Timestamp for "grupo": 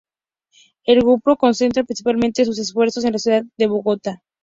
1.01-1.37